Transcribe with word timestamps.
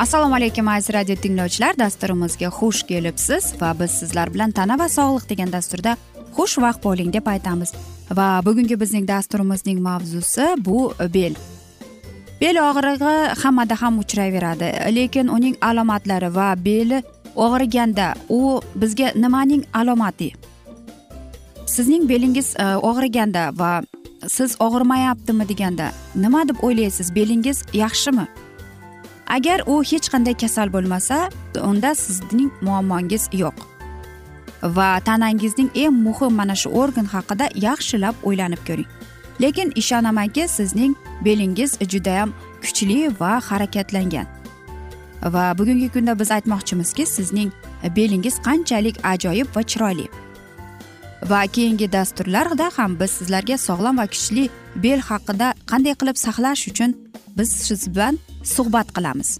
assalomu 0.00 0.34
alaykum 0.34 0.68
aziz 0.68 0.94
radio 0.94 1.14
tinglovchilar. 1.16 1.76
Dasturimizga 1.78 2.48
xush 2.48 2.86
kelibsiz 2.88 3.52
va 3.60 3.74
biz 3.80 3.90
sizlar 4.00 4.32
bilan 4.32 4.50
tana 4.56 4.78
va 4.80 4.86
sog'liq 4.88 5.26
degan 5.28 5.52
dasturda 5.52 5.96
xushvaqt 6.36 6.80
bo'ling 6.84 7.12
deb 7.12 7.26
aytamiz. 7.28 7.74
Va 8.18 8.40
bugungi 8.46 8.80
bizning 8.80 9.04
dasturimizning 9.08 9.82
mavzusi 9.88 10.46
bu 10.56 10.94
bel. 11.16 11.36
Bel 12.40 12.62
og'rig'i 12.64 13.14
hammada 13.42 13.76
ham 13.82 13.98
uchrayveradi 13.98 14.72
lekin 14.96 15.28
uning 15.28 15.56
alomatlari 15.60 16.34
va 16.34 16.48
beli 16.56 17.02
og'riganda 17.36 18.14
u 18.28 18.60
bizga 18.74 19.12
nimaning 19.14 19.64
alomati? 19.72 20.32
Sizning 21.66 22.08
belingiz 22.08 22.54
e, 22.56 22.64
og'riganda 22.90 23.50
va 23.52 23.82
siz 24.28 24.56
og'rimayaptimi 24.60 25.48
deganda 25.48 25.92
nima 26.14 26.48
deb 26.48 26.56
o'ylaysiz? 26.62 27.14
Belingiz 27.14 27.66
yaxshimi? 27.72 28.26
Agar 29.36 29.60
u 29.66 29.82
hech 29.90 30.08
qanday 30.12 30.34
kasal 30.42 30.72
bo'lmasa 30.74 31.16
unda 31.70 31.94
sizning 31.94 32.50
muammongiz 32.66 33.28
yo'q. 33.32 33.56
Va 34.62 34.88
tanangizning 35.08 35.70
eng 35.74 35.94
muhim 36.06 36.32
mana 36.40 36.54
shu 36.62 36.68
organ 36.82 37.06
haqida 37.14 37.46
yaxshilab 37.66 38.14
o'ylanib 38.28 38.62
ko'ring. 38.68 38.88
Lekin 39.42 39.72
ishonamanki 39.80 40.48
sizning 40.48 40.92
belingiz 41.24 41.78
judayam 41.92 42.30
kuchli 42.62 42.98
va 43.20 43.32
harakatlangan. 43.48 44.26
Va 45.34 45.44
bugungi 45.58 45.88
kunda 45.94 46.18
biz 46.18 46.30
aytmoqchimizki 46.36 47.06
sizning 47.06 47.50
belingiz 47.96 48.36
qanchalik 48.46 48.96
ajoyib 49.12 49.48
va 49.56 49.62
chiroyli. 49.62 50.06
Va 51.28 51.46
keyingi 51.46 51.92
dasturlarda 51.92 52.70
ham 52.76 52.96
biz 53.00 53.10
sizlarga 53.18 53.56
sog'lom 53.58 53.98
va 54.00 54.06
kuchli 54.06 54.48
bel 54.84 55.00
haqida 55.10 55.52
qanday 55.70 55.94
qilib 56.00 56.16
saqlash 56.26 56.68
uchun 56.70 56.94
biz 57.36 57.50
siz 57.66 57.88
bilan 57.94 58.18
suhbat 58.54 58.88
qilamiz. 58.96 59.38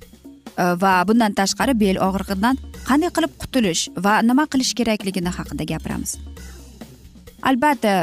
Va 0.82 0.92
bundan 1.08 1.32
tashqari 1.40 1.74
bel 1.82 1.96
og'rig'idan 2.08 2.58
qanday 2.88 3.10
qilib 3.16 3.32
qutulish 3.42 3.82
va 4.04 4.14
nima 4.28 4.44
qilish 4.52 4.72
kerakligini 4.78 5.32
haqida 5.38 5.64
gapiramiz. 5.72 6.18
Albatta 7.48 7.94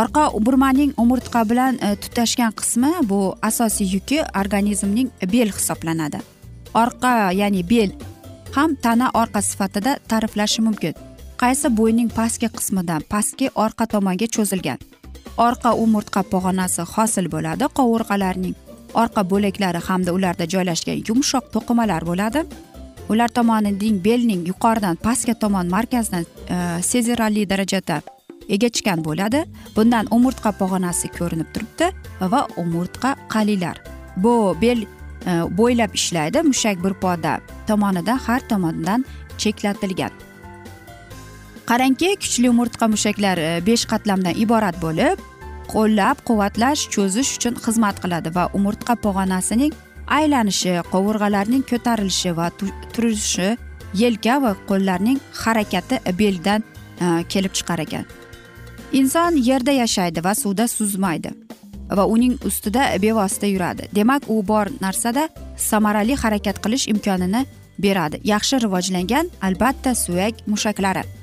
orqa 0.00 0.24
burmaning 0.46 0.92
umurtqa 1.02 1.42
bilan 1.50 1.78
e, 1.86 1.96
tutashgan 2.02 2.52
qismi 2.60 2.92
bu 3.10 3.20
asosiy 3.42 3.88
yuki 3.94 4.18
organizmning 4.40 5.08
bel 5.34 5.50
hisoblanadi. 5.56 6.20
Orqa 6.82 7.32
ya'ni 7.40 7.62
bel 7.72 7.90
ham 8.56 8.76
tana 8.84 9.10
orqa 9.22 9.40
sifatida 9.42 9.98
ta'riflashi 10.10 10.62
mumkin. 10.68 10.94
Qaysi 11.42 11.68
bo'yning 11.78 12.10
pastki 12.18 12.48
qismidan 12.56 13.02
pastki 13.12 13.46
orqa 13.64 13.86
tomonga 13.94 14.26
cho'zilgan. 14.34 14.78
Orqa 15.46 15.70
umurtqa 15.84 16.22
pog'onasi 16.32 16.82
hosil 16.94 17.26
bo'ladi 17.34 17.66
qovurg'alarning 17.78 18.54
orqa 19.02 19.22
bo'laklari 19.32 19.80
hamda 19.88 20.14
ularda 20.16 20.46
joylashgan 20.54 21.02
yumshoq 21.08 21.44
to'qimalar 21.54 22.06
bo'ladi. 22.10 22.44
Ular 23.12 23.28
tomonining 23.38 23.96
belning 24.06 24.46
yuqoridan 24.50 24.96
pastga 25.06 25.34
tomon 25.42 25.66
markazidan 25.76 26.24
e, 26.54 26.56
sezilarli 26.90 27.48
darajada 27.52 27.96
egachgan 28.54 29.04
bo'ladi. 29.08 29.44
Bundan 29.76 30.14
umurtqa 30.16 30.50
pog'onasi 30.60 31.10
ko'rinib 31.18 31.48
turibdi 31.54 31.86
va 32.32 32.46
umurtqa 32.62 33.16
qalilar. 33.34 33.76
Bu 34.16 34.34
bel 34.62 34.78
e, 34.82 35.32
bo'ylab 35.58 35.92
ishlaydi 36.00 36.48
mushak 36.50 36.84
bir 36.84 36.94
poda 37.04 37.40
tomonidan 37.66 38.18
har 38.26 38.40
tomondan 38.48 39.04
cheklatilgan. 39.38 40.31
Qarangki 41.70 42.16
kuchli 42.22 42.48
umurtqa 42.50 42.88
mushaklari 42.94 43.40
e, 43.40 43.52
besh 43.66 43.84
qatlamdan 43.92 44.34
iborat 44.44 44.76
bo'lib 44.84 45.20
qo'llab 45.72 46.22
quvvatlash 46.28 46.82
cho'zish 46.94 47.30
uchun 47.38 47.54
xizmat 47.64 48.00
qiladi 48.02 48.34
va 48.36 48.44
umurtqa 48.58 48.94
pog'onasining 49.04 49.72
aylanishi 50.18 50.74
qovurg'alarning 50.92 51.62
ko'tarilishi 51.70 52.34
va 52.38 52.50
turishi 52.94 53.48
yelka 54.02 54.40
va 54.44 54.52
qo'llarning 54.70 55.18
harakati 55.44 56.00
beldan 56.20 56.60
e, 57.04 57.06
kelib 57.32 57.52
chiqar 57.58 57.78
ekan. 57.86 58.04
Inson 58.92 59.38
yerda 59.48 59.72
yashaydi 59.82 60.24
va 60.24 60.34
suvda 60.42 60.68
suzmaydi 60.68 61.32
va 61.96 62.04
uning 62.14 62.36
ustida 62.48 62.82
bevosita 63.02 63.46
yuradi. 63.46 63.88
Demak 63.94 64.28
u 64.28 64.42
bor 64.52 64.66
narsada 64.80 65.28
samarali 65.56 66.14
harakat 66.22 66.60
qilish 66.64 66.88
imkonini 66.92 67.46
beradi. 67.78 68.20
Yaxshi 68.24 68.60
rivojlangan 68.64 69.30
albatta 69.48 69.94
suyak 69.94 70.46
mushaklari. 70.46 71.21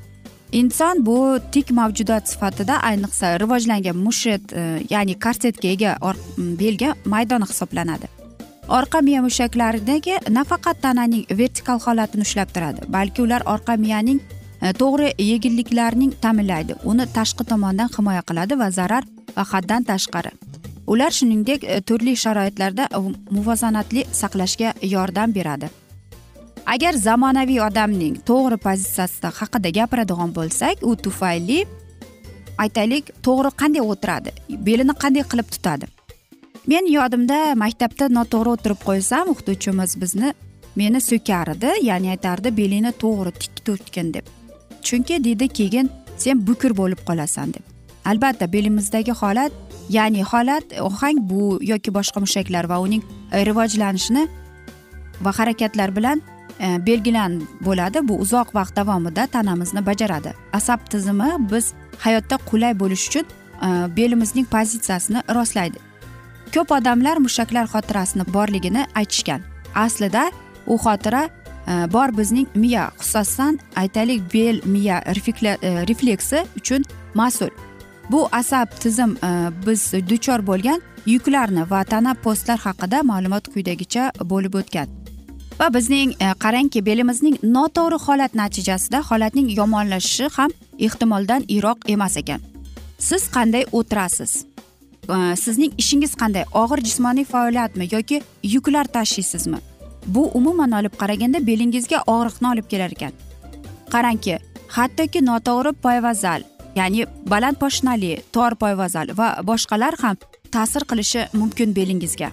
Inson 0.52 1.06
bu 1.06 1.40
tik 1.52 1.72
mavjudot 1.72 2.28
sifatida 2.28 2.80
ayniqsa 2.90 3.40
rivojlangan 3.40 3.98
mushet 3.98 4.54
e, 4.54 4.64
ya'ni 4.90 5.20
korsetga 5.20 5.68
ega 5.68 5.98
belga 6.38 6.96
maydoni 7.06 7.46
hisoblanadi. 7.50 8.08
Orqa 8.70 9.02
miya 9.02 9.22
mushaklaridagi 9.22 10.18
nafaqat 10.30 10.82
tananing 10.82 11.26
vertikal 11.38 11.80
holatini 11.80 12.22
ushlab 12.22 12.54
turadi 12.54 12.82
balki 12.88 13.22
ular 13.22 13.42
orqa 13.46 13.78
miyaning 13.78 14.20
e, 14.62 14.74
to'g'ri 14.74 15.14
yengilliklarning 15.18 16.14
ta'minlaydi. 16.22 16.76
Uni 16.84 17.06
tashqi 17.18 17.44
tomondan 17.52 17.90
himoya 17.98 18.22
qiladi 18.22 18.60
va 18.60 18.72
zarar 18.72 19.04
va 19.36 19.44
haddan 19.52 19.84
tashqari. 19.84 20.32
Ular 20.88 21.12
shuningdek 21.12 21.64
e, 21.64 21.82
turli 21.82 22.16
sharoitlarda 22.16 22.90
e, 22.98 23.00
muvozanatli 23.32 24.06
saqlashga 24.22 24.74
yordam 24.82 25.36
beradi. 25.36 25.70
Agar 26.70 26.94
zamonaviy 26.94 27.62
odamning 27.66 28.18
to'g'ri 28.30 28.58
pozitsiyasida 28.66 29.30
haqida 29.40 29.70
gapiradigan 29.78 30.34
bo'lsak 30.38 30.84
u 30.90 30.92
tufayli 31.06 31.60
aytaylik 32.64 33.10
to'g'ri 33.26 33.52
qanday 33.62 33.84
o'tiradi 33.94 34.32
belini 34.68 34.94
qanday 35.04 35.24
qilib 35.32 35.50
tutadi? 35.56 35.86
Men 36.72 36.86
yodimda 36.98 37.40
maktabda 37.64 38.12
noto'g'ri 38.18 38.54
o'tirib 38.56 38.82
qo'ysam 38.90 39.34
o'qituvchimiz 39.34 39.98
bizni 40.04 40.30
meni 40.80 41.02
so'kar 41.10 41.56
edi 41.56 41.74
ya'ni 41.90 42.14
aytardi 42.16 42.50
belingni 42.62 42.92
to'g'ri 43.04 43.32
tik 43.42 43.54
tutgin 43.66 44.14
deb. 44.16 44.26
Chunki 44.86 45.24
deydi 45.26 45.48
keyin 45.60 45.88
sen 46.24 46.48
bukir 46.48 46.78
bo'lib 46.82 47.02
qolasan 47.10 47.54
deb. 47.56 47.64
Albatta 48.12 48.46
belimizdagi 48.56 49.14
holat 49.22 49.52
ya'ni 49.98 50.22
holat 50.32 50.66
ohang 50.88 51.18
bu 51.30 51.44
yoki 51.72 51.90
boshqa 51.98 52.20
mushaklar 52.26 52.66
va 52.72 52.78
uning 52.86 53.04
rivojlanishini 53.48 54.24
va 55.26 55.32
harakatlar 55.40 55.96
bilan 55.98 56.22
E, 56.60 56.86
belgilan 56.86 57.42
bo'ladi. 57.62 58.08
Bu 58.08 58.20
uzoq 58.20 58.56
vaqt 58.56 58.76
davomida 58.76 59.28
tanamizni 59.28 59.86
bajaradi. 59.86 60.34
Asab 60.54 60.80
tizimi 60.90 61.30
biz 61.52 61.74
hayotda 62.00 62.36
qulay 62.50 62.80
bo'lish 62.80 63.08
uchun 63.08 63.26
e, 63.26 63.68
belimizning 63.98 64.48
pozitsiyasini 64.48 65.24
rostlaydi. 65.36 65.80
Ko'p 66.54 66.72
odamlar 66.72 67.18
mushaklar 67.18 67.66
xotirasini 67.74 68.34
borligini 68.34 68.86
aytishgan. 68.96 69.42
Aslida 69.76 70.32
u 70.68 70.76
xotira 70.78 71.24
e, 71.68 71.94
bor 71.94 72.18
bizning 72.18 72.48
miya 72.56 72.92
xususan 73.00 73.60
aytaylik 73.76 74.22
bel 74.34 74.62
miya 74.66 75.02
refleksi 75.90 76.46
uchun 76.58 76.84
mas'ul. 77.14 77.50
Bu 78.12 78.28
asab 78.32 78.68
tizim 78.80 79.18
biz 79.66 79.94
duchor 80.10 80.48
bo'lgan 80.48 80.82
yuklarni 81.06 81.70
va 81.72 81.84
tana 81.84 82.14
postlar 82.14 82.60
haqida 82.60 83.04
ma'lumot 83.04 83.54
quyidagicha 83.54 84.12
bo'lib 84.32 84.54
o'tgan. 84.54 84.99
Va 85.60 85.68
bizning 85.74 86.14
e, 86.20 86.34
qarangki 86.44 86.82
belimizning 86.86 87.38
noto'g'ri 87.44 88.00
holat 88.06 88.36
natijasida 88.42 89.02
holatning 89.10 89.50
yomonlashishi 89.60 90.30
ham 90.38 90.52
ehtimoldan 90.88 91.48
yiroq 91.56 91.90
emas 91.96 92.18
ekan. 92.22 92.42
Siz 92.98 93.28
qanday 93.36 93.66
o'tirasiz? 93.72 94.46
E, 95.16 95.18
sizning 95.44 95.74
ishingiz 95.78 96.16
qanday? 96.22 96.46
Og'ir 96.62 96.84
jismoniy 96.88 97.26
faoliyatmi 97.34 97.90
yoki 97.96 98.22
yuklar 98.44 98.86
tashlaysizmi 98.96 99.60
bu 100.08 100.24
umuman 100.40 100.72
olib 100.80 100.96
qaraganda 101.02 101.48
belingizga 101.48 102.04
og'riqni 102.16 102.48
olib 102.54 102.68
kelar 102.72 102.96
ekan. 102.98 103.14
Qarangki 103.94 104.40
hattoki 104.78 105.26
noto'g'ri 105.26 105.74
poyvazal 105.86 106.48
ya'ni 106.76 107.06
baland 107.32 107.58
poshnali 107.64 108.12
tor 108.34 108.56
poyvazal 108.56 109.18
va 109.20 109.30
boshqalar 109.50 109.94
ham 110.02 110.16
ta'sir 110.52 110.84
qilishi 110.90 111.28
mumkin 111.34 111.76
belingizga. 111.76 112.30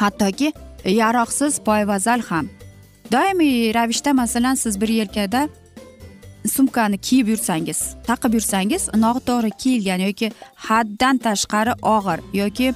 Hattoki 0.00 0.52
yaroqsiz 0.84 1.60
poyvazal 1.60 2.22
ham. 2.22 2.48
Doimiy 3.12 3.74
ravishda 3.74 4.12
masalan 4.12 4.54
siz 4.54 4.80
bir 4.80 4.88
yelkada 4.88 5.48
sumkani 6.46 6.98
kiyib 6.98 7.28
yursangiz 7.28 7.96
taqib 8.06 8.34
yursangiz 8.34 8.88
noto'g'ri 8.94 9.50
kiyilgan 9.50 10.00
yoki 10.08 10.32
haddan 10.56 11.18
tashqari 11.18 11.72
og'ir 11.82 12.20
yoki 12.32 12.74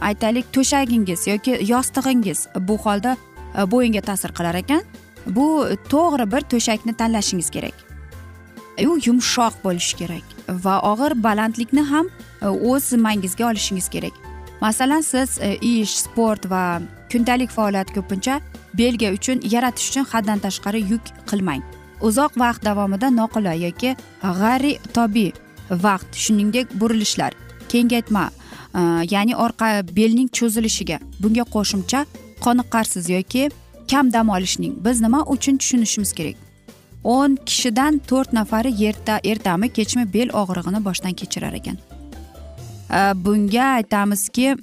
aytaylik 0.00 0.52
to'shagingiz 0.52 1.26
yoki 1.26 1.58
yostig'ingiz 1.72 2.46
bu 2.68 2.78
holda 2.78 3.16
e, 3.58 3.70
bo'yinga 3.70 4.00
ta'sir 4.00 4.32
qilar 4.38 4.54
ekan. 4.54 4.82
Bu 5.26 5.68
to'g'ri 5.92 6.32
bir 6.32 6.40
to'shakni 6.52 6.92
tanlashingiz 7.00 7.50
kerak. 7.50 7.76
U 8.88 8.98
yumshoq 9.06 9.54
bo'lishi 9.64 9.96
kerak 10.00 10.26
va 10.64 10.80
og'ir 10.92 11.22
balandlikni 11.22 11.82
ham 11.92 12.06
e, 12.42 12.46
o'z 12.46 12.84
zimmangizga 12.92 13.50
olishingiz 13.50 13.88
kerak. 13.88 14.27
Masalan 14.60 15.00
siz 15.00 15.38
e, 15.40 15.56
ish 15.60 15.94
sport 16.04 16.50
va 16.50 16.80
kundalik 17.12 17.50
faoliyat 17.50 17.90
ko'pincha 17.96 18.40
belga 18.78 19.12
uchun 19.16 19.40
yaratish 19.54 19.90
uchun 19.90 20.04
haddan 20.12 20.38
tashqari 20.38 20.80
yuk 20.92 21.04
qilmang. 21.30 21.62
Uzoq 22.00 22.32
vaqt 22.38 22.64
davomida 22.64 23.10
noqulay 23.10 23.62
yoki 23.66 23.96
g'arri 24.22 24.78
tobiiy 24.96 25.32
vaqt 25.70 26.10
shuningdek 26.24 26.66
burilishlar 26.80 27.32
kengaytma 27.68 28.24
e, 28.74 28.80
ya'ni 29.14 29.34
orqa 29.36 29.68
belning 29.96 30.28
cho'zilishiga. 30.38 30.98
Bunga 31.22 31.44
qo'shimcha 31.54 32.06
qoniqarsiz 32.44 33.10
yoki 33.16 33.50
kam 33.90 34.12
dam 34.12 34.28
olishning. 34.28 34.74
Biz 34.84 35.00
nima 35.00 35.24
uchun 35.34 35.56
tushunishimiz 35.56 36.12
kerak? 36.12 36.36
O'n 37.04 37.36
kishidan 37.48 38.00
to'rt 38.08 38.32
nafari 38.32 38.72
erta 38.88 39.20
ertami 39.24 39.68
kechmi 39.68 40.04
bel 40.14 40.28
og'rig'ini 40.40 40.84
boshdan 40.84 41.14
kechirar 41.20 41.54
ekan. 41.60 41.78
Э, 42.90 43.12
bunga 43.14 43.64
aytamizki 43.78 44.54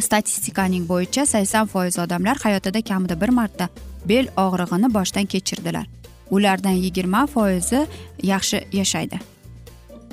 statistikaning 0.00 0.86
bo'yicha 0.88 1.26
sakson 1.26 1.66
foiz 1.68 1.98
odamlar 1.98 2.38
hayotida 2.44 2.80
kamida 2.82 3.20
bir 3.20 3.28
marta 3.28 3.68
bel 4.08 4.28
og'rig'ini 4.36 4.88
boshdan 4.94 5.26
kechirdilar. 5.26 5.86
Ulardan 6.30 6.78
yigirma 6.84 7.26
foizi 7.26 7.86
yaxshi 8.22 8.62
yashaydi. 8.72 9.20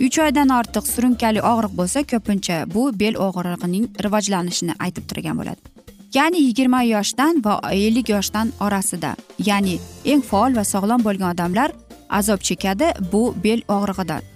Uch 0.06 0.20
oydan 0.20 0.52
ortiq 0.60 0.92
surunkali 0.94 1.42
og'riq 1.52 1.78
bo'lsa 1.80 2.04
ko'pincha 2.12 2.58
bu 2.74 2.84
bel 3.00 3.16
og'rig'ining 3.28 3.88
rivojlanishini 4.04 4.76
aytib 4.80 5.08
turgan 5.10 5.40
bo'ladi. 5.40 5.62
Ya'ni 6.14 6.42
yigirma 6.48 6.84
yoshdan 6.84 7.44
va 7.46 7.60
ellik 7.72 8.10
yoshdan 8.10 8.52
orasida 8.60 9.16
ya'ni 9.40 9.80
eng 10.06 10.22
faol 10.32 10.56
va 10.56 10.64
sog'lom 10.74 11.04
bo'lgan 11.08 11.32
odamlar 11.36 11.72
azob 12.10 12.40
chekadi 12.48 12.94
bu 13.12 13.36
bel 13.44 13.62
og'rig'idan. 13.68 14.35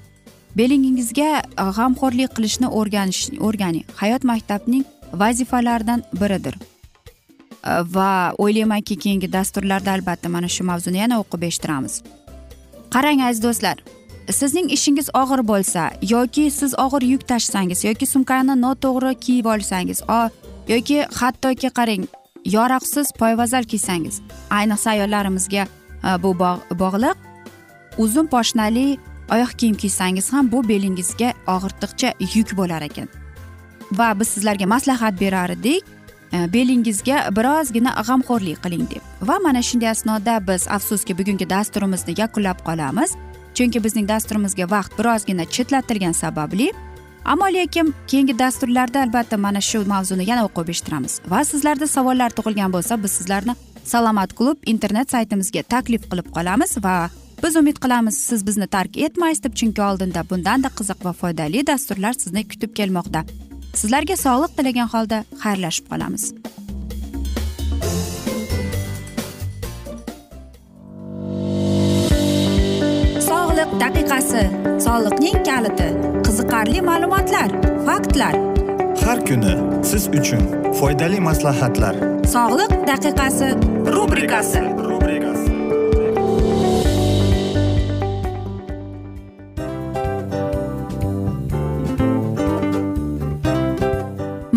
Belingizga 0.58 1.30
e, 1.40 1.64
g'amxo'rlik 1.78 2.34
qilishni 2.38 2.68
o'rganish 2.80 3.22
o'rganing 3.40 3.86
hayot 4.02 4.24
maktabning 4.24 4.86
vazifalaridan 5.14 6.04
biridir. 6.22 6.56
E, 6.56 7.72
va 7.96 8.34
o'ylaymanki 8.38 8.96
keyingi 8.96 9.32
dasturlarda 9.34 9.92
albatta 9.92 10.30
mana 10.30 10.48
shu 10.48 10.64
mavzuni 10.64 10.98
yana 11.04 11.22
o'qib 11.24 11.48
eshittiramiz. 11.50 12.02
Qarang 12.94 13.22
aziz 13.30 13.44
do'stlar 13.44 13.78
sizning 14.34 14.70
ishingiz 14.72 15.10
og'ir 15.14 15.42
bo'lsa 15.48 15.90
yoki 16.10 16.52
siz 16.52 16.74
og'ir 16.80 17.04
yuk 17.14 17.28
tashsangiz 17.28 17.84
yoki 17.84 18.06
sumkani 18.06 18.56
noto'g'ri 18.62 19.14
kiyib 19.26 19.46
olsangiz 19.54 20.02
yoki 20.68 20.98
hattoki 21.20 21.70
qarang 21.80 22.04
yoroqsiz 22.46 23.12
poyvazal 23.22 23.64
kiysangiz 23.64 24.22
ayniqsa 24.50 24.90
ayollarimizga 24.90 25.64
e, 26.08 26.24
bu 26.24 26.32
bog'liq 26.84 27.18
uzun 27.98 28.28
poshnali 28.28 28.98
oyoq 29.34 29.54
kiyim 29.58 29.76
kiysangiz 29.76 30.34
ham 30.34 30.52
bu 30.52 30.64
belingizga 30.70 31.34
og'irtiqcha 31.48 32.14
yuk 32.36 32.58
bo'lar 32.58 32.82
ekan. 32.82 33.08
Va 33.92 34.20
biz 34.20 34.28
sizlarga 34.28 34.66
maslahat 34.66 35.22
berar 35.22 35.50
edik 35.50 35.84
e, 36.34 36.54
belingizga 36.54 37.18
birozgina 37.38 37.92
g'amxo'rlik 38.08 38.62
qiling 38.64 38.86
deb. 38.92 39.04
Va 39.22 39.40
mana 39.44 39.62
shunday 39.62 39.90
asnoda 39.90 40.40
biz 40.48 40.68
afsuski 40.68 41.18
bugungi 41.18 41.50
dasturimizni 41.50 42.14
yakunlab 42.18 42.60
qolamiz 42.68 43.16
chunki 43.56 43.84
bizning 43.84 44.08
dasturimizga 44.10 44.66
vaqt 44.76 45.00
birozgina 45.00 45.46
chetlatilgani 45.46 46.14
sababli. 46.14 46.72
Ammo 47.26 47.48
lekin 47.54 47.94
keyingi 48.08 48.40
dasturlarda 48.40 49.02
albatta 49.02 49.38
mana 49.38 49.62
shu 49.62 49.84
mavzuni 49.94 50.30
yana 50.30 50.46
o'qib 50.48 50.70
eshittiramiz. 50.74 51.20
Va 51.32 51.44
sizlarda 51.52 51.88
savollar 51.88 52.30
tug'ilgan 52.38 52.74
bo'lsa 52.74 53.04
biz 53.04 53.12
sizlarni 53.12 53.56
salomat 53.84 54.34
klub 54.38 54.58
internet 54.66 55.12
saytimizga 55.12 55.64
taklif 55.64 56.08
qilib 56.12 56.28
qolamiz 56.36 56.78
va 56.84 57.10
biz 57.44 57.56
umid 57.56 57.78
qilamiz 57.84 58.18
siz 58.18 58.48
bizni 58.48 58.68
tark 58.68 58.98
etmaysiz 58.98 59.44
deb 59.44 59.54
chunki 59.60 59.82
oldinda 59.82 60.24
bundanda 60.30 60.70
qiziq 60.80 61.06
va 61.06 61.14
foydali 61.14 61.68
dasturlar 61.68 62.14
sizni 62.14 62.44
kutib 62.52 62.76
kelmoqda. 62.80 63.24
Sizlarga 63.80 64.16
sog'liq 64.26 64.56
tilagan 64.58 64.90
holda 64.94 65.24
xayrlashib 65.44 65.86
qolamiz. 65.92 66.24
Sog'liq 73.30 73.72
daqiqasi 73.84 74.44
soliqning 74.88 75.40
kaliti 75.50 75.90
qiziqarli 76.26 76.82
ma'lumotlar 76.90 77.50
faktlar. 77.88 78.36
Har 79.06 79.20
kuni 79.30 79.54
siz 79.92 80.04
uchun 80.20 80.44
foydali 80.80 81.20
maslahatlar. 81.30 81.96
Sog'liq 82.36 82.74
daqiqasi 82.92 83.48
rubrikasi 83.96 84.62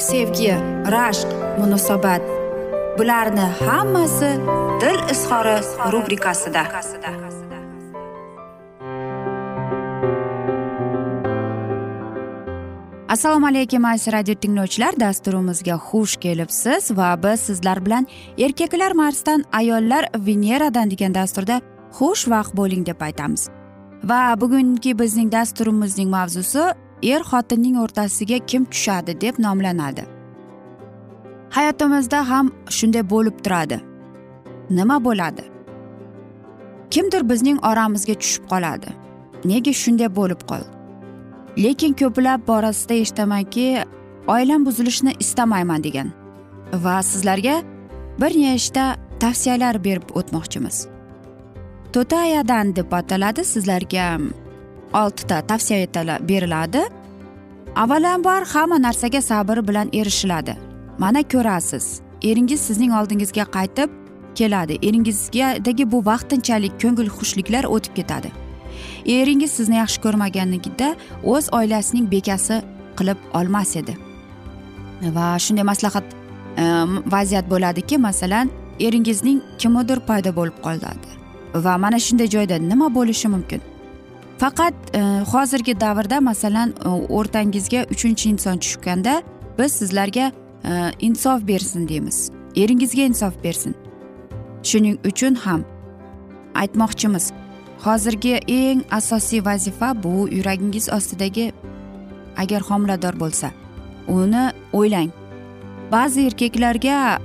sevgi 0.00 0.52
rashq 0.94 1.28
munosabat. 1.58 2.22
Bularni 2.98 3.46
hammasi 3.60 4.30
dil 4.80 4.98
izhori 5.12 5.56
rubrikasida. 5.92 6.62
Assalomu 13.08 13.46
alaykum 13.46 13.84
aziz 13.84 14.12
radio 14.12 14.34
tinglovchilar. 14.34 14.94
Dasturimizga 15.00 15.76
xush 15.88 16.16
kelibsiz 16.16 16.90
va 16.96 17.22
biz 17.22 17.40
sizlar 17.40 17.86
bilan 17.86 18.06
erkaklar 18.38 18.92
marsdan 18.92 19.44
ayollar 19.52 20.04
veneradan 20.26 20.90
degan 20.90 21.14
dasturda 21.14 21.60
xush 21.98 22.28
vaqt 22.28 22.54
bo'ling 22.56 22.86
deb 22.86 23.00
aytamiz. 23.00 23.48
Va 24.04 24.40
bugungi 24.40 24.98
bizning 24.98 25.32
dasturimizning 25.32 26.08
mavzusi 26.10 26.62
er 27.02 27.22
xotinning 27.30 27.76
o'rtasiga 27.82 28.38
kim 28.46 28.64
tushadi 28.64 29.20
deb 29.20 29.38
nomlanadi. 29.38 30.04
Hayotimizda 31.50 32.28
ham 32.30 32.52
shunday 32.68 33.04
bo'lib 33.12 33.36
turadi. 33.44 33.80
Nima 34.70 35.04
bo'ladi? 35.04 35.44
Kimdir 36.90 37.22
bizning 37.30 37.58
oramizga 37.70 38.14
tushib 38.14 38.44
qoladi. 38.52 38.90
Nega 39.44 39.72
shunday 39.82 40.10
bo'lib 40.18 40.42
qoldi 40.50 40.80
lekin 41.58 41.92
ko'plab 41.94 42.46
borasida 42.46 42.94
eshitamanki 42.94 43.84
oilam 44.28 44.66
buzilishini 44.66 45.14
istamayman 45.20 45.84
degan 45.84 46.12
va 46.72 47.02
sizlarga 47.02 47.62
bir 48.20 48.32
nechta 48.42 48.84
tavsiyalar 49.20 49.84
berib 49.84 50.08
o'tmoqchimiz. 50.14 50.86
To'tayadan 51.92 52.76
deb 52.76 52.92
ataladi 52.92 53.44
sizlarga 53.44 54.18
oltita 54.92 55.40
tavsiya 55.46 55.88
beriladi. 56.28 56.82
Avvalambor 57.76 58.46
hamma 58.46 58.82
narsaga 58.82 59.22
sabr 59.22 59.68
bilan 59.68 59.88
erishiladi. 59.92 60.56
Mana 60.98 61.22
ko'rasiz 61.22 62.00
eringiz 62.22 62.60
sizning 62.60 62.92
oldingizga 62.92 63.42
qaytib 63.42 63.90
keladi. 64.34 64.78
Eringizgadagi 64.82 65.92
bu 65.92 66.04
vaqtinchalik 66.06 66.72
ko'ngil 66.82 67.08
xushliklar 67.08 67.64
o'tib 67.64 67.94
ketadi. 67.94 68.32
Eringiz 69.06 69.50
sizni 69.50 69.76
yaxshi 69.76 70.00
ko'rmaganligida 70.04 70.96
o'z 71.24 71.48
oilasining 71.52 72.10
bekasi 72.10 72.62
qilib 72.98 73.18
olmas 73.34 73.76
edi. 73.76 73.96
Va 75.16 75.38
shunday 75.38 75.64
maslahat 75.72 76.04
e, 76.56 76.64
vaziyat 77.06 77.50
bo'ladiki 77.50 77.98
masalan 77.98 78.50
eringizning 78.80 79.40
kimnidir 79.58 80.00
paydo 80.08 80.30
bo'lib 80.36 80.56
qoladi 80.66 81.10
va 81.54 81.78
mana 81.78 81.98
shunday 81.98 82.28
joyda 82.36 82.56
nima 82.58 82.94
bo'lishi 82.94 83.28
mumkin? 83.28 83.60
Faqat 84.40 84.74
e, 84.94 85.00
hozirgi 85.32 85.80
davrda 85.80 86.20
masalan 86.20 86.70
e, 86.84 86.88
o'rtangizga 86.88 87.84
uchinchi 87.94 88.30
inson 88.30 88.58
tushganda 88.58 89.22
biz 89.58 89.72
sizlarga 89.72 90.32
e, 90.64 90.72
insof 91.00 91.48
bersin 91.48 91.88
deymiz. 91.88 92.30
Eringizga 92.56 93.02
insof 93.02 93.34
bersin. 93.44 93.74
Shuning 94.62 94.98
uchun 95.10 95.34
ham 95.34 95.64
aytmoqchimiz 96.54 97.32
hozirgi 97.84 98.34
eng 98.48 98.80
asosiy 98.90 99.44
vazifa 99.44 100.02
bu 100.02 100.28
yuragingiz 100.36 100.88
ostidagi 100.96 101.52
agar 102.36 102.60
homilador 102.60 103.20
bo'lsa 103.20 103.50
uni 104.08 104.44
o'ylang. 104.72 105.10
Ba'zi 105.92 106.26
erkaklarga 106.26 107.18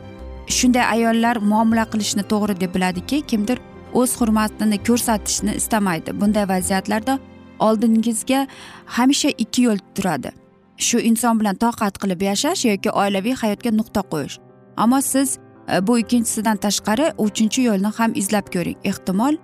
shunday 0.47 0.85
ayollar 0.95 1.35
muomala 1.51 1.85
qilishni 1.91 2.23
to'g'ri 2.31 2.59
deb 2.61 2.75
biladiki 2.75 3.21
kimdir 3.21 3.59
o'z 3.99 4.11
hurmatini 4.19 4.77
ko'rsatishni 4.87 5.55
istamaydi. 5.61 6.09
Bunday 6.21 6.45
vaziyatlarda 6.49 7.19
oldingizga 7.59 8.47
hamisha 8.85 9.29
ikki 9.29 9.61
yo'l 9.67 9.79
turadi. 9.95 10.31
Shu 10.77 10.99
inson 10.99 11.39
bilan 11.39 11.55
toqat 11.55 11.97
qilib 12.01 12.21
yashash 12.29 12.65
yoki 12.65 12.89
oilaviy 13.01 13.35
hayotga 13.41 13.71
nuqta 13.79 14.01
qo'yish. 14.11 14.39
Ammo 14.77 15.01
siz 15.01 15.37
e, 15.37 15.87
bu 15.87 15.99
ikkinchisidan 15.99 16.57
tashqari 16.65 17.11
uchinchi 17.17 17.61
yo'lni 17.69 17.91
ham 17.97 18.11
izlab 18.21 18.51
ko'ring. 18.55 18.77
Ehtimol 18.83 19.37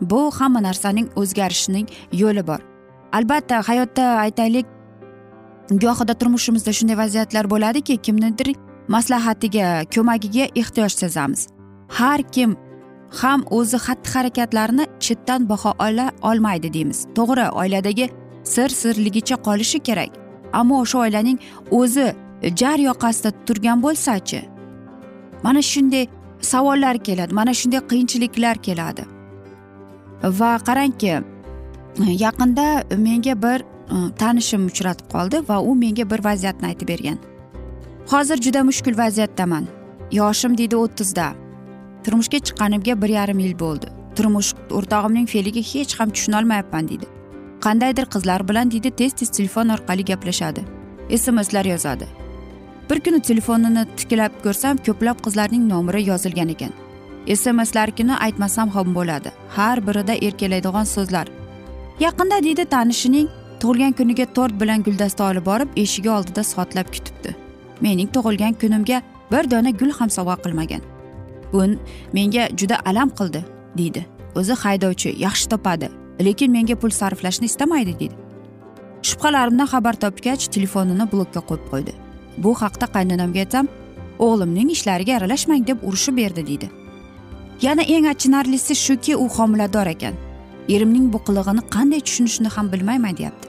bu 0.00 0.20
hamma 0.38 0.62
narsaning 0.62 1.08
o'zgarishining 1.16 1.86
yo'li 2.12 2.46
bor. 2.46 2.60
Albatta 3.12 3.62
hayotda 3.68 4.04
aytaylik 4.24 4.66
gohida 5.70 6.14
turmushimizda 6.14 6.72
shunday 6.72 6.96
vaziyatlar 6.98 7.50
bo'ladiki 7.50 7.96
kimnidir 7.96 8.54
maslahatiga 8.88 9.84
ko'magiga 9.94 10.44
ehtiyoj 10.60 10.92
sezamiz. 10.92 11.46
Har 11.88 12.22
kim 12.22 12.56
ham 13.20 13.40
o'zi 13.50 13.78
xatti 13.86 14.08
harakatlarini 14.14 14.84
chetdan 15.04 15.48
baho 15.48 15.72
ola 15.86 16.06
olmaydi 16.22 16.72
deymiz. 16.72 16.98
To'g'ri 17.16 17.46
oiladagi 17.60 18.06
sir 18.44 18.68
sirligicha 18.68 19.36
qolishi 19.46 19.78
kerak. 19.88 20.10
Ammo 20.52 20.80
o'sha 20.82 20.98
oilaning 20.98 21.38
o'zi 21.70 22.06
jar 22.60 22.78
yoqasida 22.78 23.30
turgan 23.46 23.82
bo'lsachi 23.82 24.40
mana 25.44 25.62
shunday 25.62 26.08
savollar 26.40 26.96
keladi 26.98 27.34
mana 27.34 27.54
shunday 27.60 27.80
qiyinchiliklar 27.90 28.56
keladi. 28.66 29.04
Va 30.22 30.52
qarangki 30.68 31.22
yaqinda 32.24 32.66
menga 32.96 33.42
bir 33.42 33.60
e, 33.60 33.96
tanishim 34.18 34.66
uchratib 34.66 35.06
qoldi 35.14 35.48
va 35.48 35.60
u 35.60 35.74
menga 35.74 36.10
bir 36.10 36.24
vaziyatni 36.24 36.66
aytib 36.66 36.88
bergan. 36.88 37.18
Hozir 38.12 38.36
juda 38.36 38.64
mushkul 38.64 38.98
vaziyatdaman. 38.98 39.64
Yoshim 40.12 40.58
deydi 40.58 40.76
o'ttizda. 40.76 41.43
Turmushga 42.04 42.38
chiqqanimga 42.46 43.02
bir 43.02 43.08
yarim 43.18 43.38
yil 43.38 43.58
bo'ldi. 43.64 43.92
Turmush 44.16 44.54
o'rtog'imning 44.70 45.26
fe'liga 45.34 45.62
hech 45.72 46.00
ham 46.00 46.10
tushunolmayapman 46.10 46.88
deydi 46.88 47.14
qandaydir 47.64 48.06
qizlar 48.14 48.48
bilan 48.48 48.70
deydi 48.70 48.90
tez 48.90 49.12
tez 49.12 49.28
telefon 49.28 49.68
orqali 49.68 50.04
gaplashadi. 50.04 50.64
Smslar 51.16 51.64
yozadi. 51.64 52.06
Bir 52.90 53.00
kuni 53.04 53.20
telefonini 53.28 53.84
tiklab 53.96 54.32
ko'rsam 54.44 54.76
ko'plab 54.86 55.22
qizlarning 55.24 55.64
nomeri 55.68 56.02
yozilgan 56.10 56.48
ekan. 56.54 56.72
Smslarkini 57.40 58.14
aytmasam 58.26 58.68
ham 58.76 58.94
bo'ladi. 58.94 59.32
Har 59.56 59.86
birida 59.86 60.14
erkalaydigan 60.26 60.86
so'zlar. 60.94 61.26
Yaqinda 62.00 62.42
deydi 62.46 62.64
tanishining 62.74 63.28
tug'ilgan 63.60 63.92
kuniga 63.98 64.26
tort 64.36 64.60
bilan 64.60 64.82
guldasta 64.86 65.30
olib 65.30 65.46
borib 65.50 65.78
eshigi 65.84 66.10
oldida 66.16 66.44
soatlab 66.52 66.88
kutibdi. 66.94 67.36
Mening 67.80 68.08
tug'ilgan 68.16 68.52
kunimga 68.62 69.02
bir 69.32 69.50
dona 69.50 69.70
gul 69.70 69.92
ham 69.98 70.10
sovg'a 70.10 70.36
qilmagan. 70.44 70.82
Bu 71.52 71.64
menga 72.12 72.48
juda 72.56 72.76
alam 72.84 73.10
qildi 73.18 73.44
deydi. 73.78 74.06
O'zi 74.34 74.52
haydovchi 74.52 75.14
yaxshi 75.18 75.48
topadi 75.48 75.88
lekin 76.20 76.50
menga 76.50 76.74
pul 76.74 76.90
sarflashni 76.90 77.46
istamaydi 77.46 77.98
deydi. 78.00 78.14
Shubhalarimdan 79.02 79.68
xabar 79.72 79.94
topgach 80.04 80.44
telefonini 80.54 81.06
blokka 81.12 81.40
qo'yib 81.48 81.66
qo'ydi. 81.72 81.92
Bu 82.38 82.54
haqda 82.62 82.86
qaynonamga 82.96 83.40
aytsam 83.44 83.66
o'g'limning 84.26 84.70
ishlariga 84.76 85.16
aralashmang 85.18 85.66
deb 85.66 85.78
urishib 85.88 86.16
berdi 86.16 86.46
deydi. 86.46 86.68
Yana 87.62 87.82
eng 87.82 88.06
achinarlisi 88.12 88.74
shuki 88.74 89.16
u 89.16 89.28
homilador 89.36 89.86
ekan. 89.94 90.14
Erimning 90.68 91.12
bu 91.12 91.18
qilig'ini 91.26 91.62
qanday 91.74 92.00
tushunishni 92.06 92.48
ham 92.54 92.72
bilmayman 92.72 93.16
deyapti. 93.16 93.48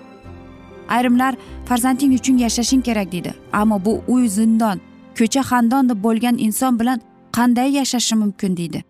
Ayrimlar 0.96 1.34
farzanding 1.66 2.14
uchun 2.20 2.38
yashashing 2.38 2.82
kerak 2.88 3.12
deydi. 3.12 3.34
Ammo 3.54 3.78
bu 3.86 3.94
uy 4.08 4.28
zindon 4.38 4.78
ko'cha 5.18 5.42
xandon 5.50 5.90
deb 5.90 6.00
bo'lgan 6.06 6.36
inson 6.48 6.80
bilan 6.80 7.00
qanday 7.38 7.70
yashashi 7.80 8.16
mumkin 8.16 8.58
deydi. 8.58 8.84